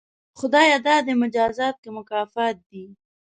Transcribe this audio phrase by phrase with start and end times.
[0.39, 2.83] خدایه دا دې مجازات که مکافات دي؟